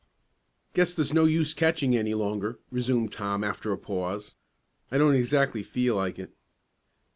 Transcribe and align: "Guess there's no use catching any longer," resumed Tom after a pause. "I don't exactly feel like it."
"Guess 0.73 0.95
there's 0.95 1.13
no 1.13 1.25
use 1.25 1.53
catching 1.53 1.95
any 1.95 2.15
longer," 2.15 2.57
resumed 2.71 3.11
Tom 3.11 3.43
after 3.43 3.71
a 3.71 3.77
pause. 3.77 4.33
"I 4.89 4.97
don't 4.97 5.13
exactly 5.13 5.61
feel 5.61 5.95
like 5.95 6.17
it." 6.17 6.33